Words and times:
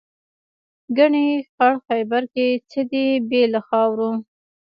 ګنې 0.97 1.27
خړ 1.53 1.73
خیبر 1.87 2.23
کې 2.33 2.47
څه 2.69 2.81
دي 2.91 3.07
بې 3.29 3.41
له 3.53 3.59
خاورو. 3.67 4.11